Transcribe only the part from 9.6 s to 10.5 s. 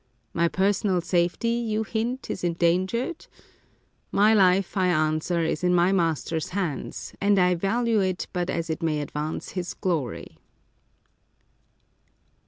glory."